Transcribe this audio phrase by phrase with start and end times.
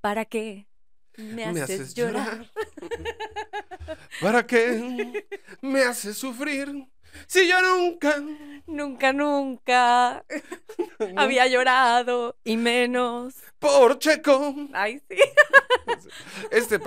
[0.00, 0.66] ¿Para qué
[1.16, 2.50] me haces, llorar?
[4.20, 5.24] ¿Para qué
[5.60, 6.88] me haces sufrir?
[7.26, 8.22] Si yo nunca.
[8.66, 10.24] Nunca, nunca
[11.16, 13.34] había llorado y menos.
[13.58, 14.54] Por Checo.
[14.72, 15.16] Ay, sí.
[16.50, 16.80] Este,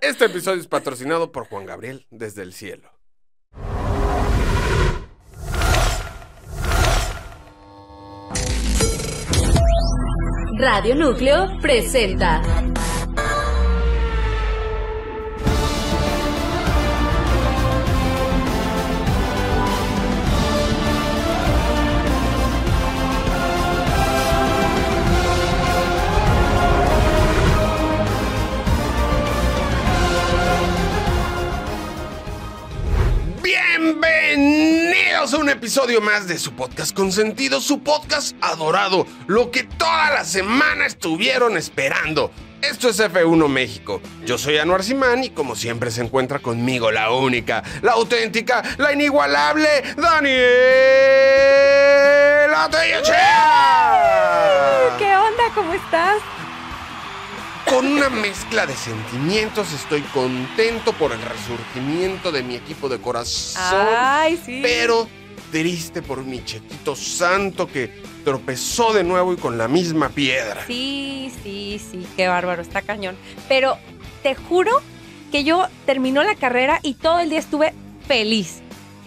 [0.00, 2.93] este episodio es patrocinado por Juan Gabriel desde el cielo.
[10.64, 12.40] Radio Núcleo presenta.
[35.44, 40.86] Un episodio más de su podcast consentido, su podcast adorado, lo que toda la semana
[40.86, 42.30] estuvieron esperando.
[42.62, 44.00] Esto es F1 México.
[44.24, 48.94] Yo soy Anuar Simán y como siempre se encuentra conmigo la única, la auténtica, la
[48.94, 50.32] inigualable Daniela
[52.70, 53.76] Tellechea.
[54.96, 55.42] ¿Qué onda?
[55.54, 56.22] ¿Cómo estás?
[57.68, 63.60] Con una mezcla de sentimientos estoy contento por el resurgimiento de mi equipo de corazón.
[63.94, 64.60] Ay, sí.
[64.62, 65.06] pero
[65.54, 67.88] triste por mi chequito santo que
[68.24, 70.64] tropezó de nuevo y con la misma piedra.
[70.66, 73.14] Sí, sí, sí, qué bárbaro, está cañón.
[73.48, 73.78] Pero
[74.24, 74.72] te juro
[75.30, 77.72] que yo terminó la carrera y todo el día estuve
[78.08, 78.62] feliz.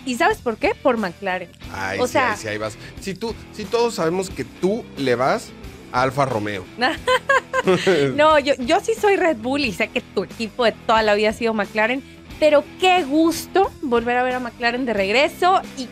[0.06, 0.74] ¿Y sabes por qué?
[0.74, 1.50] Por McLaren.
[1.74, 2.78] Ay, O sí, sea- ay, sí, ahí vas.
[3.02, 5.50] Si tú, si todos sabemos que tú le vas
[5.92, 6.64] a Alfa Romeo.
[8.16, 11.16] No, yo, yo sí soy Red Bull y sé que tu equipo de toda la
[11.16, 12.02] vida ha sido McLaren,
[12.40, 15.90] pero qué gusto volver a ver a McLaren de regreso y,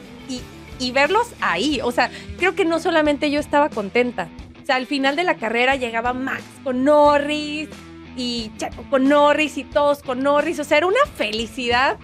[0.79, 1.79] y- y verlos ahí.
[1.83, 4.27] O sea, creo que no solamente yo estaba contenta.
[4.61, 7.69] O sea, al final de la carrera llegaba Max con Norris
[8.17, 10.59] y Checo con Norris y todos con Norris.
[10.59, 11.97] O sea, era una felicidad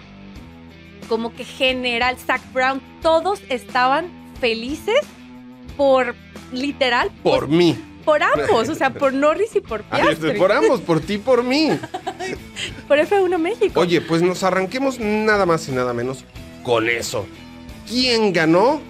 [1.08, 2.16] como que general.
[2.18, 4.06] Zach Brown, todos estaban
[4.40, 5.00] felices
[5.76, 6.14] por,
[6.52, 7.76] literal, Por mí.
[8.04, 8.68] por ambos.
[8.68, 10.38] O sea, por Norris y por Piastri.
[10.38, 11.70] por ambos, por ti, por mí.
[12.86, 13.80] Por F1 México.
[13.80, 16.24] Oye, pues nos arranquemos nada más y nada menos
[16.62, 17.26] con eso.
[17.88, 18.80] ¿Quién ganó?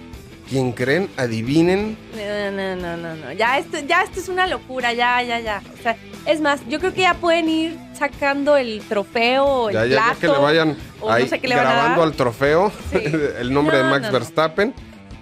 [0.49, 1.09] ¿Quién creen?
[1.17, 1.97] Adivinen.
[2.15, 3.31] No, no, no, no, no.
[3.33, 5.61] Ya esto, ya esto es una locura, ya, ya, ya.
[5.79, 5.95] O sea,
[6.25, 10.03] es más, yo creo que ya pueden ir sacando el trofeo, el Ya, ya, ya
[10.05, 10.19] plato.
[10.19, 12.97] que le vayan o no ahí sé qué le grabando al trofeo Sí.
[13.39, 14.13] el nombre de No, Max no, no.
[14.13, 14.73] Verstappen,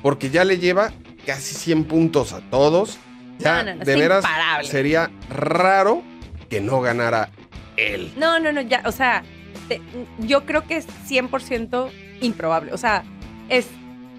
[0.02, 0.92] porque ya le lleva
[1.26, 2.98] casi 100 puntos a todos.
[3.38, 4.68] Ya, No, no, no, de veras, imparable.
[4.70, 6.02] sería raro
[6.50, 7.30] que no ganara
[7.78, 8.12] él.
[8.18, 9.24] No, no, no, ya, o sea,
[9.68, 9.82] te-
[10.20, 11.90] yo creo que es 100%
[12.22, 12.74] improbable.
[12.74, 13.04] O sea,
[13.52, 13.68] es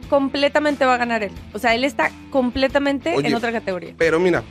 [0.08, 1.32] completamente va a ganar él.
[1.52, 3.94] O sea, él está completamente Oye, en otra categoría.
[3.98, 4.44] Pero mira,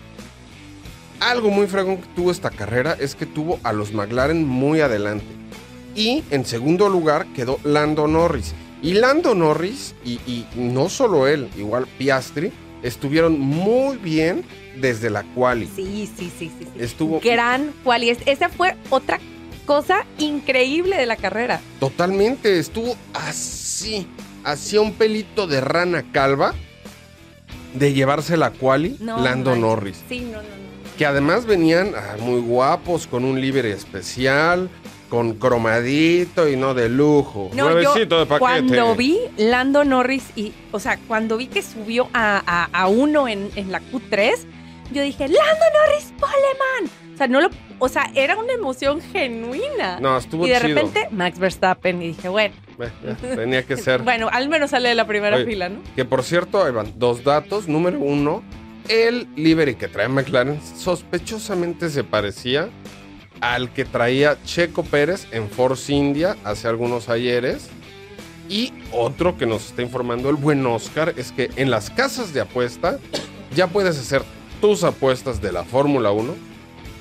[1.19, 5.25] algo muy fregón que tuvo esta carrera es que tuvo a los McLaren muy adelante.
[5.95, 8.53] Y en segundo lugar quedó Lando Norris.
[8.81, 14.43] Y Lando Norris, y, y no solo él, igual Piastri, estuvieron muy bien
[14.79, 15.67] desde la quali.
[15.75, 16.65] Sí, sí, sí, sí.
[16.65, 16.67] sí.
[16.79, 17.71] Estuvo Gran
[18.01, 19.19] es- esa fue otra
[19.67, 21.61] cosa increíble de la carrera.
[21.79, 24.07] totalmente, estuvo así,
[24.43, 26.53] hacía un pelito de rana calva
[27.73, 29.55] de llevarse la quali No, Lando.
[29.55, 30.01] Norris.
[30.09, 30.97] Sí, no, no, no.
[30.97, 34.69] que además venían ah, muy guapos, con un livery especial,
[35.09, 37.49] con cromadito y no de lujo.
[37.53, 38.39] No, Nuevecito yo de paquete.
[38.39, 43.27] cuando vi Lando Norris y, o sea, cuando vi que subió a, a- a uno
[43.27, 44.33] en, en la Q3,
[44.91, 47.13] yo dije, Lando Norris, Poleman.
[47.13, 47.49] O sea, no lo,
[47.83, 49.99] o sea, era una emoción genuina.
[49.99, 50.67] No, estuvo y de chido.
[50.67, 54.01] repente, Max Verstappen, y dije, bueno, Eh, ya, tenía que ser.
[54.03, 55.79] bueno, al menos sale de la primera Oye, fila, ¿no?
[55.95, 57.67] Que por cierto, ahí van dos datos.
[57.67, 58.43] Número uno,
[58.87, 62.69] el livery que trae McLaren sospechosamente se parecía
[63.39, 67.67] al que traía Checo Pérez en Force India hace algunos ayeres.
[68.47, 72.41] Y otro que nos está informando el buen Oscar es que en las casas de
[72.41, 72.99] apuesta
[73.55, 74.21] ya puedes hacer
[74.61, 76.50] tus apuestas de la Fórmula 1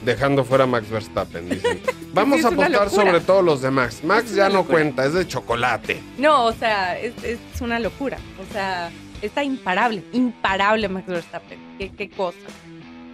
[0.04, 1.48] dejando fuera a Max Verstappen.
[1.48, 1.80] Dicen.
[2.12, 4.02] Vamos a apostar sobre todos los de Max.
[4.02, 6.00] Max ya no cuenta, es de chocolate.
[6.18, 8.18] No, o sea, es, es una locura.
[8.40, 8.90] O sea,
[9.22, 11.58] está imparable, imparable Max Verstappen.
[11.78, 12.38] Qué, qué cosa.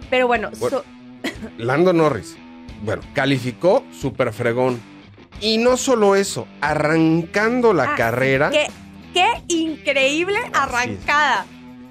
[0.09, 0.77] Pero bueno, Bueno.
[0.79, 0.85] so-
[1.57, 2.37] Lando Norris,
[2.83, 4.79] bueno, calificó super fregón.
[5.41, 8.49] Y no solo eso, arrancando la Ah, carrera.
[8.49, 8.65] Qué,
[9.13, 11.45] qué increíble arrancada.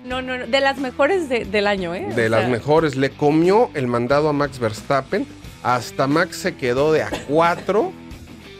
[0.07, 2.07] No, no, no, de las mejores de- del año, ¿eh?
[2.15, 2.97] de O las sea, mejores.
[2.97, 5.27] Le comió el mandado a Max Verstappen.
[5.63, 7.93] Hasta Max se quedó de a cuatro.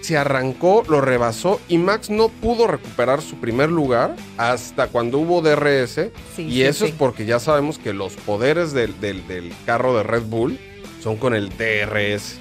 [0.01, 5.41] Se arrancó, lo rebasó y Max no pudo recuperar su primer lugar hasta cuando hubo
[5.43, 6.11] DRS.
[6.37, 6.91] Sí, y sí, eso sí.
[6.93, 10.59] es porque ya sabemos que los poderes del, del- del carro de Red Bull
[11.03, 12.39] son con el DRS.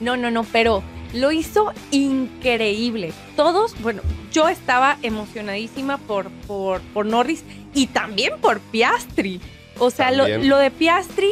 [0.00, 0.82] No, no, no, pero
[1.14, 3.12] lo hizo increíble.
[3.36, 4.02] Todos, bueno,
[4.32, 7.42] yo estaba emocionadísima por, por, por Norris
[7.74, 9.40] y también por Piastri.
[9.78, 11.30] O sea, lo, lo de Piastri,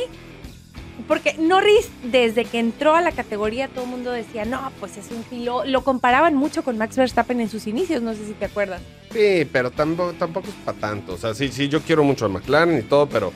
[1.08, 5.10] porque Norris, desde que entró a la categoría, todo el mundo decía, no, pues es
[5.10, 5.64] un piloto.
[5.66, 8.80] Lo comparaban mucho con Max Verstappen en sus inicios, no sé si te acuerdas.
[9.12, 11.14] Sí, pero tampoco, tampoco es para tanto.
[11.14, 13.32] O sea, sí, sí, yo quiero mucho a McLaren y todo, pero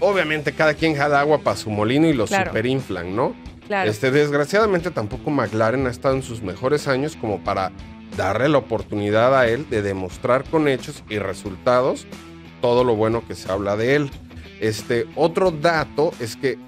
[0.00, 2.50] obviamente cada quien jala agua para su molino y lo Claro.
[2.50, 3.34] superinflan, ¿no?
[3.66, 3.90] Claro.
[3.90, 7.72] Este, desgraciadamente tampoco McLaren ha estado en sus mejores años como para
[8.16, 12.06] darle la oportunidad a él de demostrar con hechos y resultados
[12.60, 14.10] todo lo bueno que se habla de él.
[14.60, 16.58] Este, otro dato es que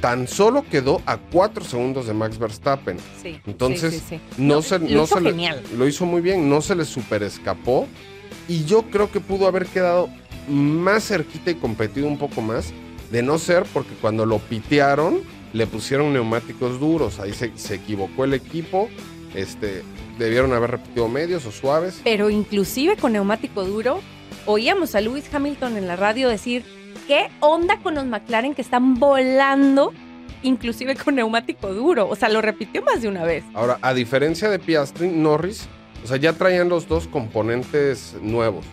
[0.00, 2.96] tan solo quedó a 4 segundos de Max Verstappen.
[3.22, 4.20] sí, Entonces, sí, sí, sí.
[4.42, 7.22] No, se, lo no hizo se le- lo hizo muy bien, no se le super
[7.22, 7.86] escapó.
[8.48, 10.08] Y yo creo que pudo haber quedado
[10.48, 12.72] más cerquita y competido un poco más,
[13.12, 15.20] de no ser porque cuando lo pitearon,
[15.52, 17.18] le pusieron neumáticos duros.
[17.20, 18.88] Ahí se, se equivocó el equipo.
[19.34, 19.82] Este,
[20.18, 22.00] debieron haber repetido medios o suaves.
[22.04, 24.00] Pero inclusive con neumático duro,
[24.46, 26.64] oíamos a Lewis Hamilton en la radio decir,
[27.06, 29.92] ¿qué onda con los McLaren que están volando,
[30.42, 32.08] inclusive con neumático duro?
[32.08, 33.44] O sea, lo repitió más de una vez.
[33.54, 35.68] Ahora, a diferencia de Piastri, Norris,
[36.04, 38.64] o sea, ya traían los dos componentes nuevos.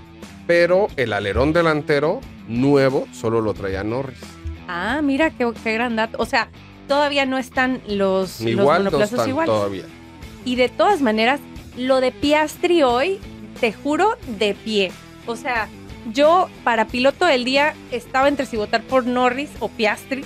[0.46, 4.20] Pero el alerón delantero nuevo solo lo traía Norris.
[4.68, 6.18] Ah, mira, qué, qué gran dato.
[6.20, 6.50] O sea,
[6.88, 9.54] todavía no están los, los Igual monoplazas iguales.
[9.54, 9.84] todavía.
[10.46, 11.40] Y de todas maneras,
[11.78, 13.20] lo de Piastri hoy,
[13.60, 14.92] te juro, de pie.
[15.26, 15.68] O sea,
[16.14, 20.24] yo para piloto del día estaba entre si votar por Norris o Piastri.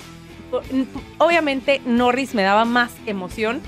[1.18, 3.60] Obviamente Norris me daba más emoción,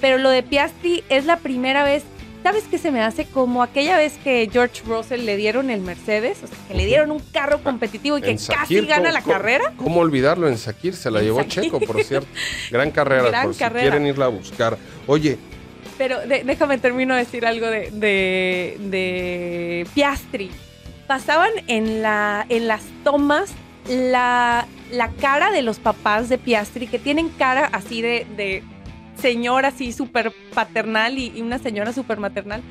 [0.00, 2.04] pero lo de Piastri es la primera vez.
[2.42, 3.26] ¿Sabes qué se me hace?
[3.26, 7.10] Como aquella vez que George Russell le dieron el Mercedes, o sea, que le dieron
[7.10, 9.72] un carro competitivo y que casi gana ¿cómo- la carrera.
[9.76, 10.48] ¿Cómo olvidarlo?
[10.48, 11.64] En Sakir se la llevó Sakir.
[11.64, 12.28] Checo, por cierto.
[12.70, 13.80] Gran carrera, Gran por carrera.
[13.84, 14.78] si quieren irla a buscar.
[15.06, 15.36] Oye,
[15.98, 20.50] Pero de- déjame termino de decir algo de, de, de Piastri.
[21.06, 23.52] Pasaban en, la, en las tomas
[23.86, 28.62] la, la cara de los papás de Piastri, que tienen cara así de, de
[29.20, 32.62] señora así súper paternal y, y una señora súper maternal,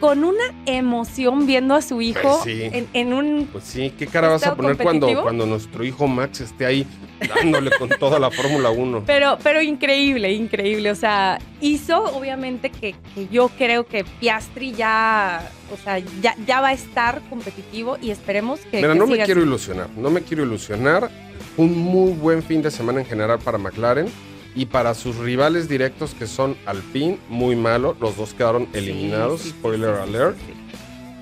[0.00, 2.62] con una emoción viendo a su hijo Pues sí.
[2.72, 3.48] en, en un...
[3.50, 6.86] pues sí, ¿qué cara vas a ¿Estado poner cuando, cuando nuestro hijo Max esté ahí
[7.34, 9.02] dándole con toda la Fórmula 1?
[9.06, 10.92] Pero, pero increíble, increíble.
[10.92, 16.60] O sea, hizo obviamente que, que yo creo que Piastri ya, o sea, ya, ya
[16.60, 18.76] va a estar competitivo y esperemos que.
[18.76, 19.48] Mira, que no me quiero así.
[19.48, 21.10] ilusionar, no me quiero ilusionar.
[21.56, 24.06] Un muy buen fin de semana en general para McLaren
[24.54, 27.96] y para sus rivales directos que son Alpine, muy malo.
[28.00, 30.36] Los dos quedaron eliminados, sí, sí, spoiler sí, alert.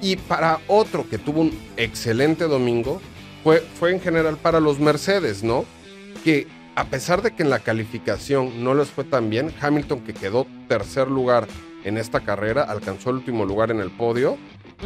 [0.00, 3.00] Y para otro que tuvo un excelente domingo,
[3.42, 5.64] fue, fue en general para los Mercedes, ¿no?
[6.24, 10.12] Que a pesar de que en la calificación no les fue tan bien, Hamilton, que
[10.12, 11.46] quedó tercer lugar
[11.84, 14.36] en esta carrera, alcanzó el último lugar en el podio,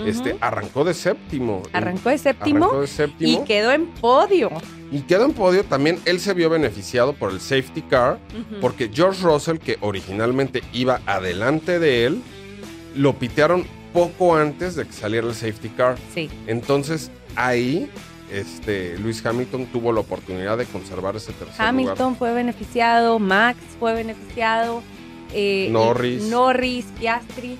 [0.06, 1.62] Este, arrancó de séptimo.
[1.72, 4.50] Arrancó de séptimo Arrancó de séptimo y quedó en podio.
[4.92, 5.64] y quedó en podio.
[5.64, 8.18] También él se vio beneficiado por el safety car,
[8.60, 12.22] porque George Russell, que originalmente iba adelante de él,
[12.94, 15.96] lo pitearon poco antes de que saliera el safety car.
[16.14, 16.30] Sí.
[16.46, 17.90] Entonces ahí
[18.32, 22.18] este, Luis Hamilton tuvo la oportunidad de conservar ese tercer Hamilton lugar.
[22.18, 24.82] fue beneficiado, Max fue beneficiado,
[25.32, 26.22] eh, Norris.
[26.24, 27.58] Norris, Piastri.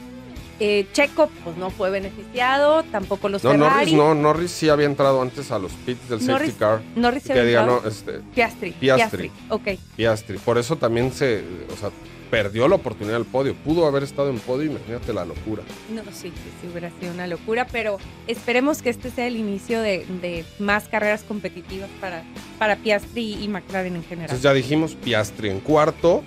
[0.61, 3.93] Eh, Checo, pues no fue beneficiado, tampoco los No, Ferrari.
[3.93, 6.81] Norris no, Norris sí había entrado antes a los pits del safety Norris- car.
[6.97, 9.31] Norris se Que había no, este, Piastri, Piastri.
[9.31, 9.33] Piastri.
[9.49, 9.81] Ok.
[9.97, 10.39] Piastri.
[10.39, 11.91] Por eso también se, o sea,
[12.31, 13.55] perdió la oportunidad del podio.
[13.57, 15.63] Pudo haber estado en podio, imagínate la locura.
[15.93, 17.97] No, sí, sí, sí, hubiera sido una locura, pero
[18.29, 22.23] esperemos que este sea el inicio de, de más carreras competitivas para,
[22.59, 24.27] para Piastri y McLaren en general.
[24.27, 26.23] Entonces ya dijimos Piastri en cuarto.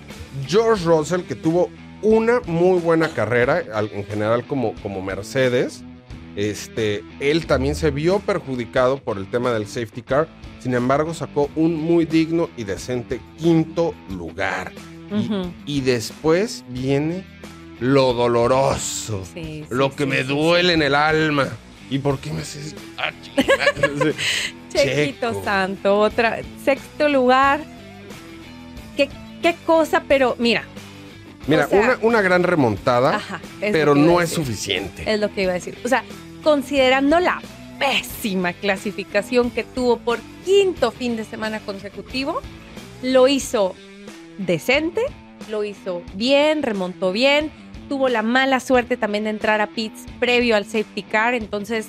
[0.46, 1.70] George Russell, que tuvo
[2.04, 5.82] una muy buena carrera, en general como, como Mercedes.
[6.36, 10.28] Este, él también se vio perjudicado por el tema del safety car.
[10.60, 14.72] Sin embargo, sacó un muy digno y decente quinto lugar.
[15.66, 17.24] Y- después viene
[17.80, 21.48] lo doloroso, Sí, sí, lo que sí, me duele en el alma.
[21.90, 22.74] ¿Y por qué me haces?
[22.98, 23.10] Ah.
[24.72, 25.44] Chequito.
[25.44, 27.60] Santo, otra, sexto lugar.
[28.96, 29.08] ¿Qué,
[29.42, 30.64] qué cosa, pero mira.
[31.46, 35.04] Mira, O sea- una, una gran remontada, Ajá, pero no es suficiente.
[35.12, 35.76] Es lo que iba a decir.
[35.84, 36.02] O sea,
[36.42, 37.40] considerando la
[37.78, 42.40] pésima clasificación que tuvo por quinto fin de semana consecutivo,
[43.02, 43.74] lo hizo
[44.38, 45.02] decente,
[45.50, 47.50] lo hizo bien, remontó bien,
[47.88, 51.88] tuvo la mala suerte también de entrar a pits previo al safety car, entonces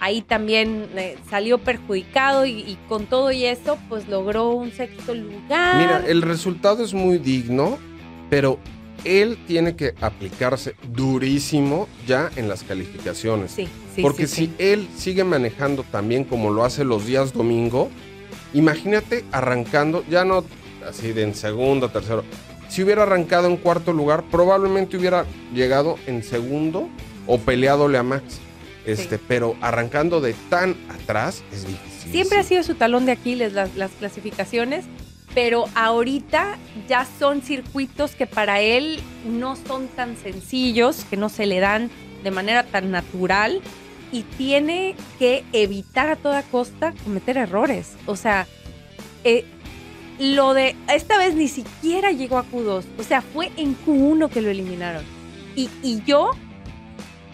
[0.00, 5.14] ahí también eh, salió perjudicado y, y con todo y eso, pues logró un sexto
[5.14, 5.76] lugar.
[5.76, 7.78] Mira, el resultado es muy digno,
[8.30, 8.58] pero
[9.04, 13.52] él tiene que aplicarse durísimo ya en las calificaciones.
[13.52, 17.90] sí, sí, Porque sí, si él sigue manejando también como lo hace los días domingo,
[18.54, 20.44] imagínate arrancando, ya no
[20.88, 22.24] así de en segundo, tercero.
[22.68, 26.88] Si hubiera arrancado en cuarto lugar, probablemente hubiera llegado en segundo
[27.26, 28.40] o peleadole a Max.
[28.84, 32.10] Este, pero arrancando de tan atrás es difícil.
[32.10, 34.86] Siempre ha sido su talón de Aquiles las, las clasificaciones,
[35.34, 36.58] pero ahorita
[36.88, 41.90] ya son circuitos que para él no son tan sencillos, que no se le dan
[42.22, 43.60] de manera tan natural
[44.12, 47.94] y tiene que evitar a toda costa cometer errores.
[48.06, 48.46] O sea,
[49.24, 49.44] eh,
[50.18, 54.42] lo de esta vez ni siquiera llegó a Q2, o sea, fue en Q1 que
[54.42, 55.04] lo eliminaron.
[55.56, 56.30] Y, y yo,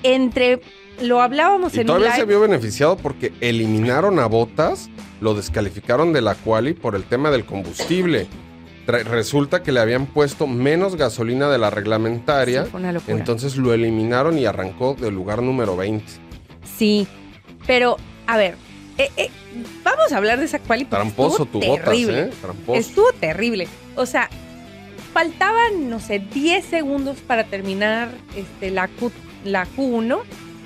[0.02, 0.60] entre,
[1.02, 4.88] lo hablábamos Y en un todavía live, se vio beneficiado porque eliminaron a Botas,
[5.20, 8.26] lo descalificaron de la quali por el tema del combustible.
[8.86, 13.16] Tra- Resulta que le habían puesto menos gasolina de la reglamentaria, Sí, fue una locura.
[13.16, 16.04] entonces lo eliminaron y arrancó del lugar número 20.
[16.76, 17.06] Sí,
[17.66, 18.54] pero a ver,
[18.96, 19.30] eh, eh,
[19.84, 20.84] vamos a hablar de esa quali.
[20.86, 21.94] Tramposo tu Botas.
[21.96, 22.30] ¿eh?
[22.40, 22.78] Tramposo.
[22.80, 23.68] Estuvo terrible.
[23.96, 24.28] O sea,
[25.12, 29.10] faltaban, no sé, 10 segundos para terminar este, la, Q,
[29.44, 30.18] la Q1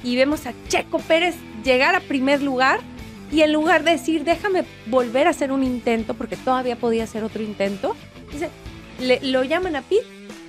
[0.05, 2.81] y vemos a Checo Pérez llegar a primer lugar
[3.33, 7.25] y en lugar de decir, déjame volver a hacer un intento, porque todavía podía hacer
[7.25, 7.97] otro intento,
[8.31, 8.51] dice,
[9.01, 10.01] le- lo llaman a Pit,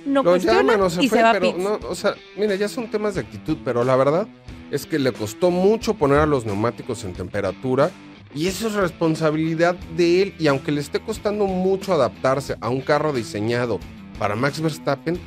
[0.04, 1.58] no Lo llaman o se y fue, se va a pero pits.
[1.64, 4.26] no, o sea, mira, ya son temas de actitud, pero la verdad
[4.70, 7.90] es que le costó mucho poner a los neumáticos en temperatura
[8.34, 12.80] y eso es responsabilidad de él y aunque le esté costando mucho adaptarse a un
[12.82, 13.78] carro diseñado
[14.18, 15.18] para Max Verstappen,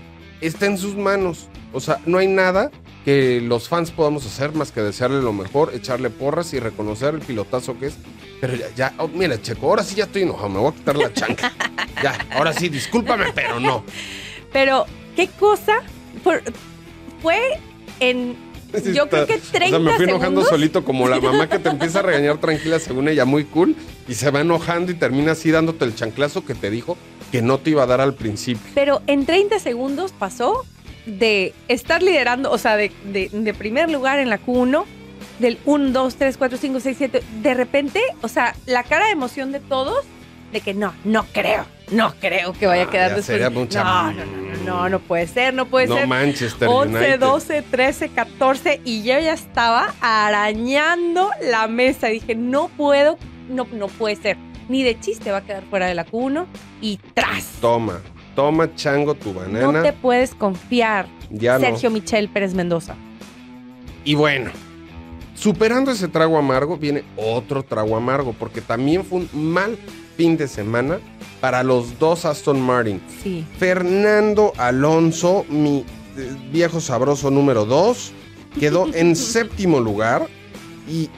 [0.41, 1.47] está en sus manos.
[1.73, 2.69] O sea, no hay nada
[3.07, 7.21] que los fans podamos hacer más que desearle lo mejor, echarle porras y reconocer el
[7.21, 7.97] pilotazo que es.
[8.41, 10.97] Pero ya, ya oh, mira, Checo, ahora sí ya estoy enojado, me voy a quitar
[10.97, 11.53] la chanca.
[12.03, 13.85] ya, ahora sí, discúlpame, pero no.
[14.51, 14.85] Pero,
[15.15, 15.83] ¿qué cosa?
[16.21, 16.43] Por-
[17.21, 17.39] fue
[18.01, 18.35] en,
[18.73, 20.49] Sí, yo está- creo que 30 O sea, me fui enojando segundos.
[20.49, 23.73] solito como la mamá que te empieza a regañar tranquila según ella, muy cool,
[24.09, 26.97] y se va enojando y termina así dándote el chanclazo que te dijo
[27.31, 28.69] que no te iba a dar al principio.
[28.75, 30.65] Pero en 30 segundos pasó
[31.07, 34.85] de estar liderando, o sea, de, de- de primer lugar en la Q1,
[35.39, 39.11] del 1, 2, 3, 4, 5, 6, 7, de repente, o sea, la cara de
[39.11, 40.03] emoción de todos,
[40.51, 43.25] de que no, no creo, no creo que vaya a Ah, quedar después.
[43.25, 46.07] sería mucha- No, no, no, no, no, puede ser, no puede no ser.
[46.07, 47.19] Manchester 11, United.
[47.19, 52.07] 12, 13, 14 y yo ya estaba arañando la mesa.
[52.07, 53.17] Dije, no puedo,
[53.49, 54.37] no, no puede ser.
[54.69, 56.45] Ni de chiste va a quedar fuera de la Q1
[56.81, 57.45] y tras.
[57.61, 58.01] Toma,
[58.37, 59.71] toma chango tu banana.
[59.71, 61.95] No te puedes confiar, ya Sergio no.
[61.95, 62.95] Michel Pérez Mendoza.
[64.05, 64.51] Y bueno,
[65.33, 69.75] superando ese trago amargo viene otro trago amargo, porque también fue un mal
[70.17, 70.99] fin de semana
[71.41, 73.01] para los dos Aston Martin.
[73.23, 73.43] Sí.
[73.57, 75.79] Fernando Alonso, mi
[76.15, 78.11] eh, viejo sabroso número 2,
[78.59, 80.27] quedó en séptimo lugar
[80.87, 81.09] y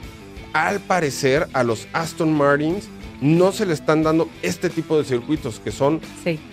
[0.53, 2.87] al parecer a los Aston Martins
[3.21, 5.99] no se le están dando este tipo de circuitos que son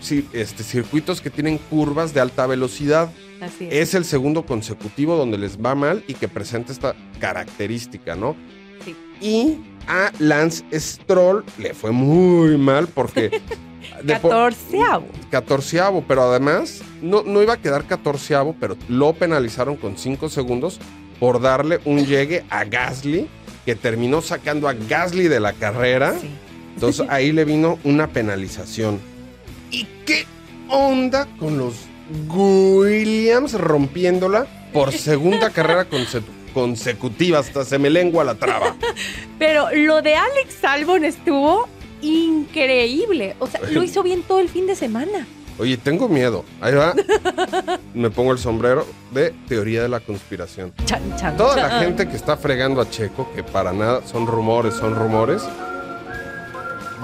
[0.00, 3.11] Sí, este, circuitos que tienen curvas de alta velocidad.
[3.40, 3.88] así es.
[3.90, 8.35] Es el segundo consecutivo donde les va mal y que presenta esta característica, ¿no?
[8.85, 8.96] Sí.
[9.20, 13.40] Y a Lance Stroll le fue muy mal porque...
[14.06, 15.06] Catorceavo.
[15.30, 20.80] catorceavo, pero además no, no iba a quedar catorceavo, pero lo penalizaron con cinco segundos
[21.20, 23.26] por darle un llegue a Gasly,
[23.64, 26.18] que terminó sacando a Gasly de la carrera.
[26.20, 26.28] Sí.
[26.76, 29.00] Entonces ahí le vino una penalización.
[29.73, 30.25] ¿Y qué
[30.68, 31.75] onda con los
[32.28, 36.23] Williams rompiéndola por segunda carrera conse-
[36.54, 37.40] consecutiva?
[37.40, 38.76] Hasta se me lengua la traba.
[39.38, 41.68] Pero lo de Alex Albon estuvo
[42.02, 43.37] increíble.
[43.38, 45.26] O sea, lo hizo bien todo el fin de semana.
[45.59, 46.45] Oye, tengo miedo.
[46.61, 46.95] Ahí va.
[47.95, 50.73] Me pongo el sombrero de teoría de la conspiración.
[50.85, 54.75] Chan, chan, Toda la gente que está fregando a Checo, que para nada son rumores,
[54.75, 55.42] son rumores,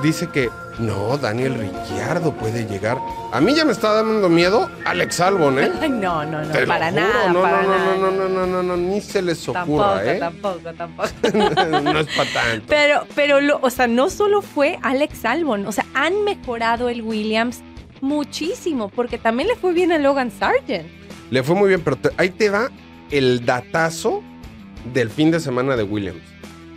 [0.03, 2.99] dice que no, Daniel Ricciardo puede llegar.
[3.33, 5.71] A mí ya me está dando miedo Alex Albon, ¿eh?
[5.89, 7.97] No, no, no, para nada, no, para no, nada.
[7.97, 10.19] no, no, no, no, no, no, ni se les ocurra, ¿eh?
[10.19, 11.09] tampoco, tampoco.
[11.33, 12.67] no es para tanto.
[12.69, 17.63] Pero, pero, o sea, no solo fue Alex Albon, o sea, han mejorado el Williams
[18.01, 20.89] muchísimo, porque también le fue bien a Logan Sargent.
[21.31, 22.71] Le fue muy bien, pero ahí te va
[23.11, 24.23] el datazo
[24.93, 26.21] del fin de semana de Williams.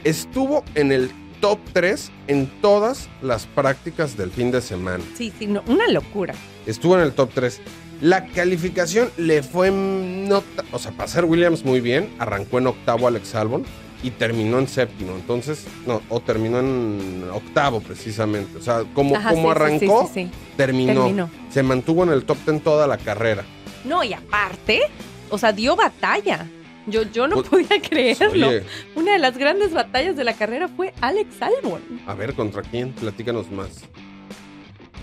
[0.04, 1.12] Estuvo en el
[1.46, 5.04] top 3 en todas las prácticas del fin de semana.
[5.16, 6.34] Sí, sí, no, una locura.
[6.66, 7.62] Estuvo en el top 3.
[8.02, 13.08] La calificación le fue nota, o sea, para ser Williams muy bien, arrancó en octavo
[13.08, 13.64] Alex Albon,
[14.02, 15.14] y terminó en séptimo.
[15.14, 18.58] Entonces, no, o terminó en octavo precisamente.
[18.58, 20.32] O sea, como, Ajá, como sí, sí, arrancó, sí, sí, sí.
[20.58, 21.04] Terminó.
[21.04, 21.30] Terminó.
[21.52, 23.44] Se mantuvo en el top 10 toda la carrera.
[23.84, 24.82] No, y aparte,
[25.30, 26.50] o sea, dio batalla.
[26.88, 28.50] Yo, yo no Pues, podía creerlo.
[28.50, 28.64] Oye,
[28.96, 31.82] Una de las grandes batallas de la carrera fue Alex Albon.
[32.06, 32.94] a ver, ¿contra quién?
[32.94, 33.70] Platícanos más.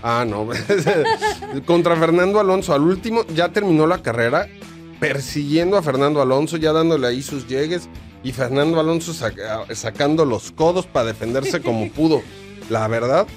[0.01, 0.47] Ah, no.
[1.65, 2.73] Contra Fernando Alonso.
[2.73, 4.47] Al último ya terminó la carrera
[4.99, 7.87] persiguiendo a Fernando Alonso, ya dándole ahí sus llegues.
[8.23, 12.21] Y Fernando Alonso saca- sacando los codos para defenderse como pudo.
[12.69, 13.27] La verdad,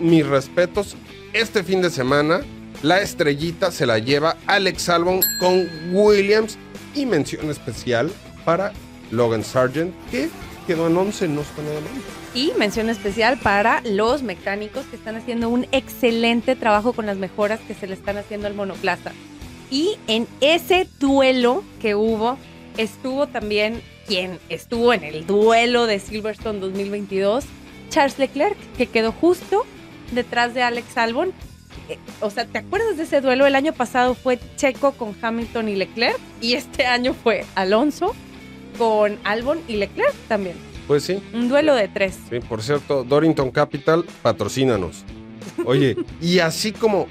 [0.00, 0.96] mis respetos.
[1.32, 2.40] Este fin de semana,
[2.82, 6.58] la estrellita se la lleva Alex Albon con Williams.
[6.94, 8.10] Y mención especial
[8.44, 8.72] para
[9.10, 10.28] Logan Sargent, que
[10.66, 11.90] quedó en 11, no está nada mal.
[12.34, 17.60] Y mención especial para los mecánicos que están haciendo un excelente trabajo con las mejoras
[17.60, 19.12] que se le están haciendo al monoplaza.
[19.70, 22.38] Y en ese duelo que hubo,
[22.76, 27.44] estuvo también quien estuvo en el duelo de Silverstone 2022,
[27.90, 29.64] Charles Leclerc, que quedó justo
[30.12, 31.32] detrás de Alex Albon.
[31.88, 33.46] Eh, O sea, ¿te acuerdas de ese duelo?
[33.46, 38.14] El año pasado fue Checo con Hamilton y Leclerc y este año fue Alonso
[38.78, 40.56] con Albon y Leclerc también.
[40.86, 42.16] Pues sí, Un duelo de tres.
[42.30, 45.04] Sí, por cierto, Dorrington Capital, patrocínanos.
[45.64, 47.06] Oye, y así como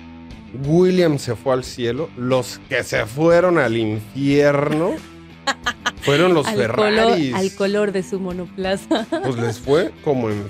[0.66, 4.92] William se fue al cielo, los que se fueron al infierno
[6.02, 7.34] fueron los al, color, Ferraris.
[7.34, 9.06] al color de su monoplaza.
[9.10, 10.44] Pues les fue como en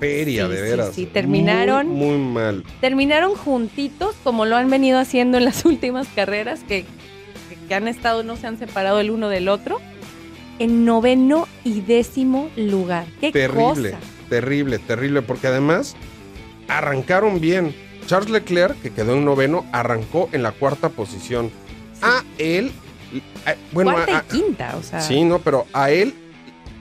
[0.00, 0.94] feria, Sí, de veras.
[0.94, 2.64] sí, terminaron- Muy, muy mal.
[2.80, 6.84] Terminaron juntitos, como lo han venido haciendo en las últimas carreras, que,
[7.68, 9.80] que- han estado, no se han separado el uno del otro,
[10.58, 13.06] en noveno y décimo lugar.
[13.20, 13.98] ¡Qué Terrible, cosa!
[14.28, 15.94] terrible, terrible, porque además
[16.68, 17.74] arrancaron bien.
[18.06, 21.50] Charles Leclerc, que quedó en noveno, arrancó en la cuarta posición.
[22.02, 22.72] A él,
[23.46, 25.00] a- bueno, Cuarta a- a- y quinta, o sea.
[25.00, 26.14] Sí, no, pero a él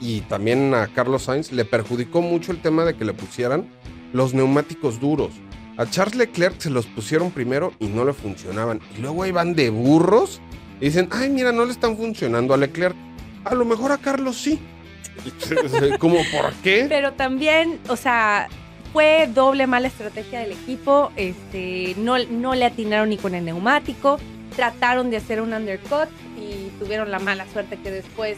[0.02, 3.68] y también a Carlos Sainz le perjudicó mucho el tema de que le pusieran
[4.14, 5.32] los neumáticos duros.
[5.78, 8.82] A Charles Leclerc se los pusieron primero y no le funcionaban.
[8.98, 10.42] Y luego ahí van de burros
[10.82, 12.96] y dicen, ay, mira, no le están funcionando a Leclerc.
[13.46, 14.60] A lo mejor a Carlos sí.
[16.00, 16.86] ¿Cómo por qué?
[16.90, 18.50] Pero también, o sea,
[18.92, 21.12] fue doble mala estrategia del equipo.
[21.16, 24.20] Este, no, no le atinaron ni con el neumático.
[24.56, 28.38] Trataron de hacer un undercut y tuvieron la mala suerte que después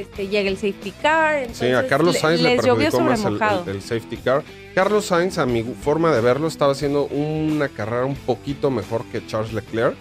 [0.00, 1.46] este, llega el safety car.
[1.52, 4.42] Sí, a Carlos Sainz le perjudicó más el- el safety car.
[4.74, 9.26] Carlos Sainz, a mi forma de verlo, estaba haciendo una carrera un poquito mejor que
[9.26, 9.96] Charles Leclerc,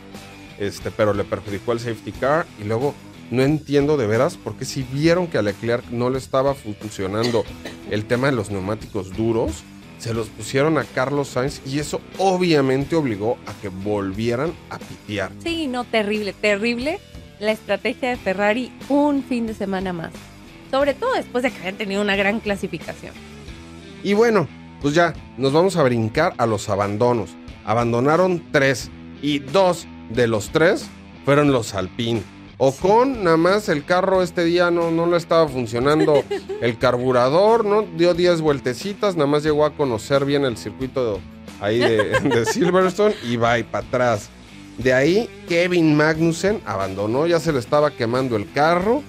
[0.60, 2.94] este, pero le perjudicó el safety car y luego
[3.32, 7.44] no entiendo de veras porque si vieron que a Leclerc no le estaba funcionando
[7.90, 9.64] el tema de los neumáticos duros,
[9.98, 15.32] se los pusieron a Carlos Sainz y eso obviamente obligó a que volvieran a pitear.
[15.42, 17.00] Sí, no, terrible, terrible
[17.40, 20.12] la estrategia de Ferrari un fin de semana más.
[20.72, 23.14] Sobre todo después de que habían tenido una gran clasificación.
[24.04, 24.48] Y bueno,
[24.82, 27.32] pues ya, nos vamos a brincar a los abandonos.
[27.66, 28.90] Abandonaron tres
[29.22, 30.88] y dos de los tres
[31.26, 32.22] fueron los Alpine.
[32.58, 36.24] Ocon, nada más el carro este día no, no le estaba funcionando
[36.62, 37.82] el carburador, ¿no?
[37.82, 41.20] Dio 10 vueltecitas, nada más llegó a conocer bien el circuito
[41.60, 44.30] ahí de, de Silverstone y va y para atrás.
[44.78, 49.04] De ahí, Kevin Magnussen abandonó, ya se le estaba quemando el carro.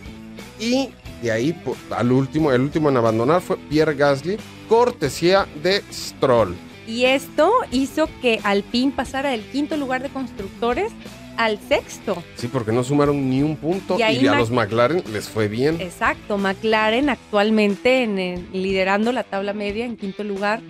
[0.61, 0.91] Y
[1.23, 1.55] de ahí,
[1.91, 4.37] al último, el último en abandonar fue Pierre Gasly,
[4.69, 6.55] cortesía de Stroll.
[6.87, 10.93] Y esto hizo que Alpine pasara del quinto lugar de constructores
[11.37, 12.23] al sexto.
[12.37, 15.29] Sí, porque no sumaron ni un punto Y y, ahí a Mac- los McLaren les
[15.29, 15.81] fue bien.
[15.81, 20.61] Exacto, McLaren actualmente en el- liderando la tabla media en quinto lugar.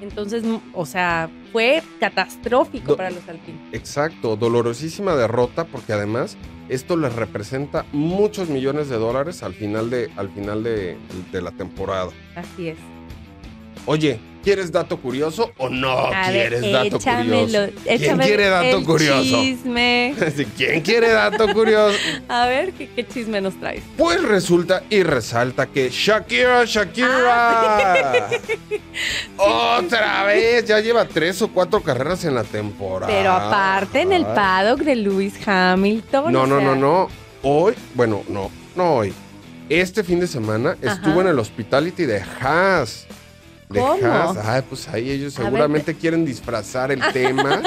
[0.00, 3.58] Entonces, o sea, fue catastrófico Do- para los Alpine.
[3.72, 6.36] Exacto, dolorosísima derrota porque además
[6.68, 10.96] esto les representa muchos millones de dólares al final de, al final de,
[11.32, 12.10] de la temporada.
[12.36, 12.78] Así es.
[13.86, 17.72] Oye, ¿quieres dato curioso o no A ver, quieres dato échamelo, curioso?
[17.84, 19.42] ¿Quién quiere dato el curioso?
[19.42, 20.14] Chisme.
[20.56, 21.98] ¿Quién quiere dato curioso?
[22.28, 23.82] A ver, ¿qué, qué chisme nos traes?
[23.96, 28.28] Pues resulta y resalta que Shakira, Shakira.
[29.36, 33.12] Otra vez, ya lleva tres o cuatro carreras en la temporada.
[33.12, 36.32] Pero aparte en el paddock de Lewis Hamilton.
[36.32, 37.08] No, o no, sea, no, no.
[37.42, 39.14] Hoy, bueno, no, no hoy.
[39.68, 43.06] Este fin de semana estuvo en el hospitality de Haas.
[43.70, 44.04] De ¿Cómo?
[44.04, 44.36] Haas.
[44.38, 47.62] Ay, pues ahí ellos seguramente quieren disfrazar el tema.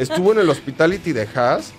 [0.00, 1.72] estuvo en el hospitality de Haas,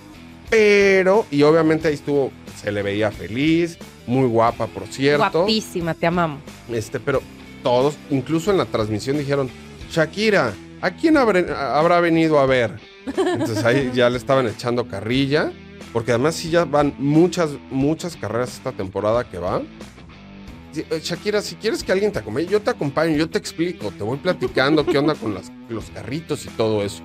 [0.48, 2.30] pero, y obviamente ahí estuvo,
[2.62, 5.40] se le veía feliz, muy guapa, por cierto.
[5.40, 6.40] Guapísima, te amamos.
[6.70, 7.20] Este, pero
[7.64, 9.50] todos, incluso en la transmisión dijeron,
[9.90, 12.78] Shakira, ¿a quién habré- habrá venido a ver?
[13.06, 15.50] Entonces ahí ya le estaban echando carrilla,
[15.92, 19.62] porque además sí ya van muchas, muchas carreras esta temporada que va.
[20.80, 24.02] Eh, Shakira, si quieres que alguien te acompañe, yo te acompaño, yo te explico, te
[24.04, 27.02] voy platicando qué onda con las- los carritos y todo eso.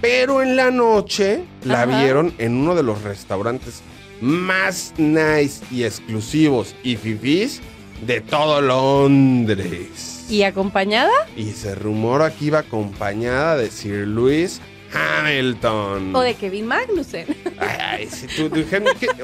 [0.00, 2.02] Pero en la noche la Ajá.
[2.02, 3.82] vieron en uno de los restaurantes
[4.20, 7.60] más nice y exclusivos y fifís
[8.06, 10.24] de todo Londres.
[10.28, 11.12] ¿Y acompañada?
[11.36, 14.60] Y se rumora que iba acompañada de Sir Lewis
[14.92, 16.14] Hamilton.
[16.14, 17.26] ¿O de Kevin Magnussen?
[17.58, 18.50] Ay, si tú,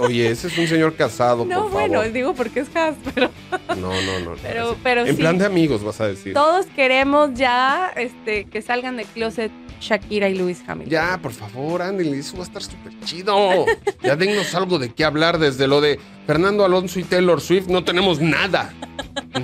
[0.00, 2.12] oye, ese es un señor casado, No, por bueno, favor.
[2.12, 3.31] digo porque es Haas, pero
[3.76, 4.35] No, no, no.
[4.42, 5.20] Pero- pero en sí.
[5.20, 6.35] plan de amigos, vas a decir.
[6.35, 9.50] todos queremos ya este, que salgan de closet
[9.81, 10.90] Shakira y Lewis Hamilton.
[10.90, 13.64] Ya, por favor, ándale, eso va a estar súper chido.
[14.02, 17.68] Ya dennos algo de qué hablar desde lo de Fernando Alonso y Taylor Swift.
[17.68, 18.74] No tenemos nada.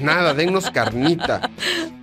[0.00, 1.50] Nada, dennos carnita.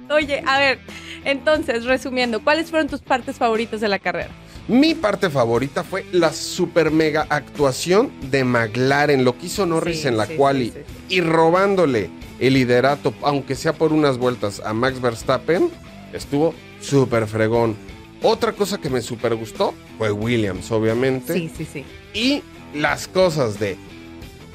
[0.09, 0.79] Oye, a ver,
[1.25, 4.29] entonces, resumiendo, ¿cuáles fueron tus partes favoritas de la carrera?
[4.67, 10.07] Mi parte favorita fue la super mega actuación de McLaren, lo que hizo Norris Sí,
[10.07, 10.79] en la sí, quali sí,
[11.09, 15.69] y robándole el liderato, aunque sea por unas vueltas, a Max Verstappen,
[16.13, 17.75] estuvo súper fregón.
[18.23, 21.33] Otra cosa que me súper gustó fue Williams, obviamente.
[21.33, 21.85] Sí, sí, sí.
[22.13, 22.43] Y
[22.77, 23.77] las cosas de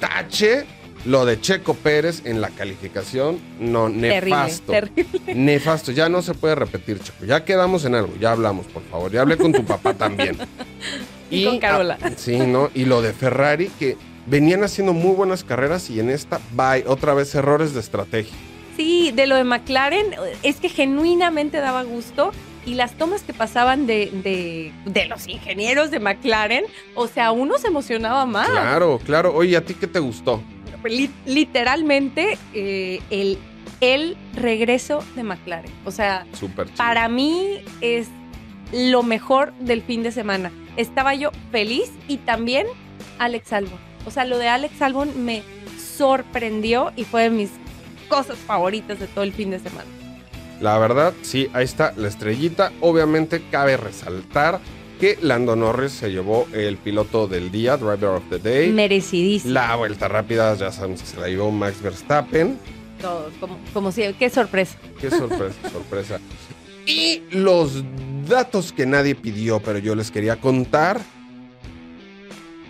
[0.01, 0.67] Tache,
[1.07, 4.73] lo de Checo Pérez en la calificación, no, nefasto.
[4.73, 5.35] Terrible, terrible.
[5.35, 7.25] Nefasto, ya no se puede repetir, Checo.
[7.25, 9.11] Ya quedamos en algo, ya hablamos, por favor.
[9.13, 10.37] Ya hablé con tu papá también.
[11.31, 11.99] Y con Carola.
[12.17, 12.71] sí, ¿no?
[12.75, 17.15] Y lo de Ferrari, que venían haciendo muy buenas carreras y en esta, bye, otra
[17.15, 18.35] vez errores de estrategia.
[18.77, 20.07] Sí, de lo de McLaren,
[20.43, 22.33] es que genuinamente daba gusto.
[22.67, 26.65] Y las tomas que pasaban de, de, de los ingenieros de McLaren,
[26.97, 28.51] o sea, uno se emocionaba más.
[28.51, 29.33] Claro, claro.
[29.37, 30.43] Oye, ¿a ti qué te gustó?
[30.89, 33.39] Li- literalmente, eh, el,
[33.81, 35.73] el regreso de McLaren.
[35.85, 36.27] O sea,
[36.77, 38.09] para mí es
[38.73, 40.51] lo mejor del fin de semana.
[40.77, 42.67] Estaba yo feliz y también
[43.19, 43.79] Alex Albon.
[44.07, 45.43] O sea, lo de Alex Albon me
[45.79, 47.51] sorprendió y fue de mis
[48.09, 49.89] cosas favoritas de todo el fin de semana.
[50.61, 52.73] La verdad, sí, ahí está la estrellita.
[52.81, 54.61] Obviamente cabe resaltar
[54.97, 58.73] que Lando Norris se llevó el piloto del día, Driver of the Day.
[58.73, 59.55] Merecidísimo.
[59.55, 62.59] La vuelta rápida, ya sabemos que se la llevó Max Verstappen.
[63.01, 64.79] Todo, como, como si, qué sorpresa.
[65.01, 66.21] Qué sorpresa, sorpresa.
[66.87, 67.85] Y los
[68.29, 71.01] datos que nadie pidió, pero yo les quería contar.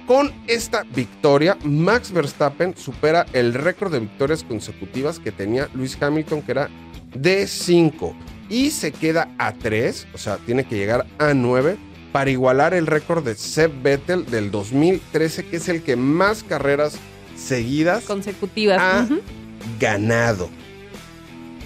[0.07, 6.43] Con esta victoria, Max Verstappen supera el récord de victorias consecutivas que tenía Luis Hamilton,
[6.43, 6.71] que era
[7.13, 8.15] de 5.
[8.49, 11.77] Y se queda a 3, o sea, tiene que llegar a 9
[12.13, 16.97] para igualar el récord de Seb Vettel del 2013, que es el que más carreras
[17.37, 19.05] seguidas Consecutivas.
[19.11, 19.21] Ujú.
[19.79, 20.49] ganado.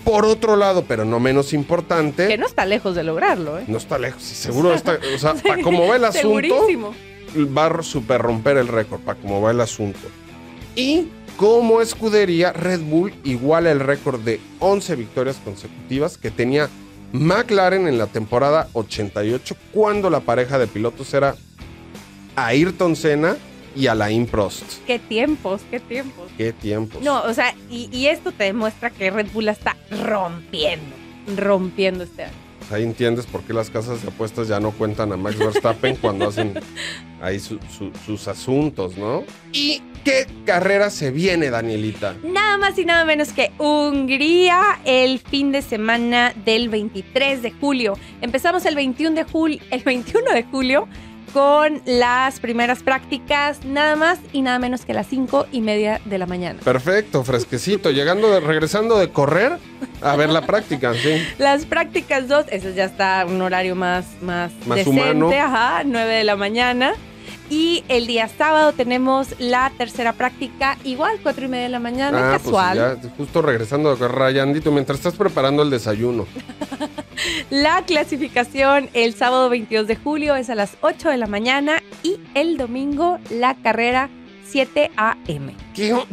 [0.04, 3.64] Por otro lado, pero no menos importante, Que no está lejos de lograrlo, ¿eh?
[3.68, 6.94] no está lejos, seguro está, o sea, para cómo va el asunto, Segurísimo.
[7.56, 10.00] va a super romper el récord, para cómo va el asunto.
[10.74, 16.68] Y como escudería, Red Bull iguala el récord de 11 victorias consecutivas que tenía
[17.12, 21.34] McLaren en la temporada 88, cuando la pareja de pilotos era
[22.36, 23.36] Ayrton Senna
[23.74, 24.84] y Alain Prost.
[24.86, 26.30] Qué tiempos, qué tiempos.
[26.36, 27.02] Qué tiempos.
[27.02, 30.94] No, o sea, y, y esto te demuestra que Red Bull la está rompiendo,
[31.36, 32.49] rompiendo este año.
[32.60, 35.96] Pues Ahí entiendes por qué las casas de apuestas ya no cuentan a Max Verstappen
[35.96, 36.54] cuando hacen
[37.20, 39.24] ahí su- su- sus asuntos, ¿no?
[39.52, 42.14] ¿Y qué carrera se viene, Danielita?
[42.22, 47.94] Nada más y nada menos que Hungría el fin de semana del 23 de julio.
[48.20, 50.86] Empezamos el 21 de julio, el 21 de julio
[51.32, 56.18] con las primeras prácticas, nada más y nada menos que las 5 y media de
[56.18, 56.58] la mañana.
[56.64, 59.58] Perfecto, fresquecito, llegando de, regresando de correr
[60.02, 61.22] a ver la práctica, sí.
[61.38, 65.30] Las prácticas 2, ese ya está un horario más, más, Más decente, humano.
[65.30, 66.92] ajá, 9 de la mañana.
[67.48, 72.28] Y el día sábado tenemos la tercera práctica, igual, 4 y media de la mañana,
[72.34, 72.78] Ah, casual.
[72.78, 76.26] pues ya, justo regresando correr, Rayandito, mientras estás preparando el desayuno.
[77.50, 82.18] La clasificación el sábado 22 de julio es a las 8 de la mañana y
[82.34, 84.08] el domingo la carrera
[84.46, 85.54] 7 a.m.
[85.74, 85.92] ¿Qué?
[85.92, 86.06] o-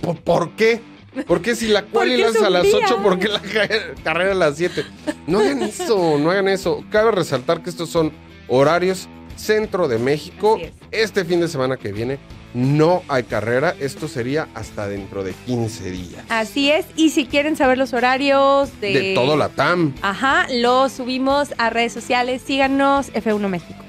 [0.00, 0.80] ¿Por, por qué?
[1.26, 2.76] ¿Por qué si la cual es a las día.
[2.84, 3.02] 8?
[3.02, 3.68] ¿Por qué la ca-
[4.04, 4.84] carrera a las 7?
[5.26, 6.84] No hagan eso, no hagan eso.
[6.90, 8.12] Cabe resaltar que estos son
[8.48, 10.58] horarios centro de México.
[10.60, 10.72] Es.
[10.90, 12.18] Este fin de semana que viene
[12.54, 13.74] no hay carrera.
[13.78, 16.24] Esto sería hasta dentro de 15 días.
[16.28, 18.92] Así es, y si quieren saber los horarios de...
[18.94, 19.94] De todo la TAM.
[20.02, 23.84] Ajá, lo subimos a redes sociales, síganos F1 México.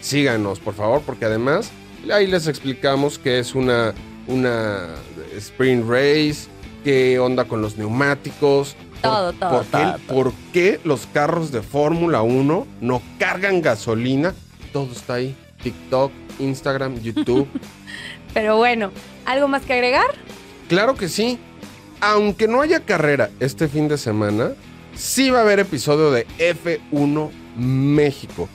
[0.00, 1.70] Síganos, por favor, porque además
[2.12, 3.92] ahí les explicamos que es una,
[4.26, 4.94] una
[5.36, 6.46] sprint race,
[6.84, 8.76] qué onda con los neumáticos.
[9.02, 9.96] por- Todo, por todo.
[10.06, 14.34] por qué los carros de Fórmula 1 no cargan gasolina?
[14.72, 15.36] Todo está ahí.
[15.62, 17.48] TikTok, Instagram, YouTube.
[18.32, 18.90] Pero bueno,
[19.26, 20.06] ¿algo más que agregar?
[20.68, 21.38] claro que sí.
[22.00, 24.52] aunque no haya carrera este fin de semana,
[24.94, 28.48] sí va a haber episodio de F1 México.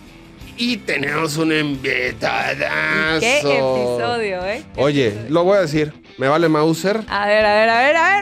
[0.61, 3.19] Y tenemos un invitadazo.
[3.21, 4.63] ¿Qué episodio, eh?
[4.75, 5.29] ¿Qué Oye, episodio?
[5.31, 5.93] lo voy a decir.
[6.17, 8.21] Me vale Mauser A ver, a ver, a ver, a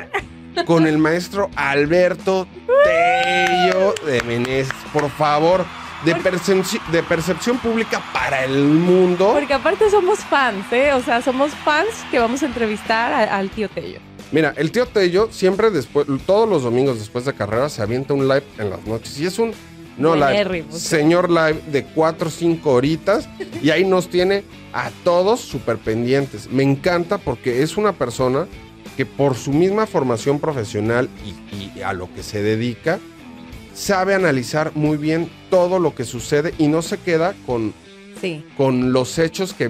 [0.54, 0.66] ver.
[0.66, 2.48] con el maestro Alberto
[2.84, 4.72] Tello de Meneses.
[4.94, 5.66] Por favor,
[6.06, 9.32] de, percepci- de percepción pública para el mundo.
[9.34, 10.94] Porque aparte somos fans, ¿eh?
[10.94, 13.98] O sea, somos fans que vamos a entrevistar a- al tío Tello.
[14.32, 18.28] Mira, el tío Tello siempre después, todos los domingos después de carrera se avienta un
[18.28, 19.18] live en las noches.
[19.20, 19.54] Y es un,
[19.98, 20.80] no Buenérrimo, sí.
[20.80, 23.28] señor live de 4 o 5 horitas.
[23.62, 26.50] Y ahí nos tiene a todos súper pendientes.
[26.52, 28.48] Me encanta porque es una persona
[28.96, 31.10] que por su misma formación profesional
[31.52, 33.00] y, y a lo que se dedica,
[33.74, 37.74] sabe analizar muy bien todo lo que sucede y no se queda con
[38.22, 38.44] Sí.
[38.58, 39.70] con los hechos que,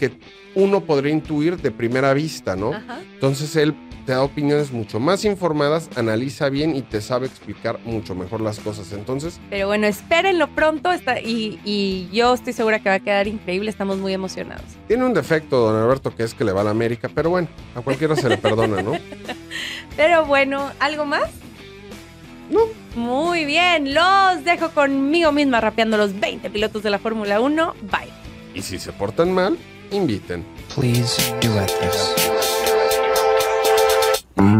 [0.00, 0.12] que
[0.54, 2.72] uno podría intuir de primera vista, ¿no?
[2.72, 3.00] Ajá.
[3.14, 3.74] Entonces él
[4.06, 8.58] te da opiniones mucho más informadas, analiza bien y te sabe explicar mucho mejor las
[8.60, 8.92] cosas.
[8.92, 13.26] Entonces, Pero bueno, espérenlo pronto está, y, y yo estoy segura que va a quedar
[13.28, 13.70] increíble.
[13.70, 14.64] Estamos muy emocionados.
[14.88, 17.48] tiene un defecto, don Alberto, que es que le va a la América, pero bueno,
[17.74, 18.92] a cualquiera se le perdona, ¿no?
[19.96, 21.28] Pero bueno, ¿algo más?
[22.50, 22.60] No.
[22.96, 27.74] Muy bien, los dejo conmigo misma rapeando los 20 pilotos de la Fórmula 1.
[27.82, 28.10] Bye.
[28.54, 29.58] Y si se portan mal,
[29.90, 30.44] inviten.
[30.74, 32.31] Please duet this.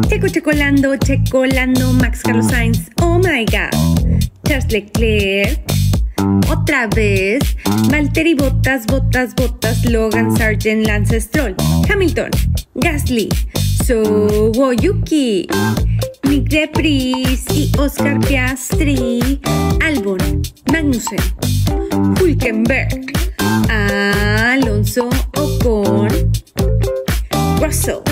[0.09, 3.71] Checo checolando, checolando, Max Carlos Sainz, oh my god.
[4.47, 5.61] Charles Leclerc,
[6.51, 7.41] otra vez.
[7.91, 11.55] Valtteri Bottas, Bottas, Bottas, Logan Sargent, Lance Stroll,
[11.89, 12.31] Hamilton,
[12.75, 13.29] Gasly,
[14.81, 15.49] Yuki,
[16.25, 19.41] Nick Debris y Oscar Piastri,
[19.81, 21.19] Albon, Magnussen,
[22.21, 23.13] Hulkenberg,
[23.69, 26.09] Alonso Ocon,
[27.61, 28.03] Russell,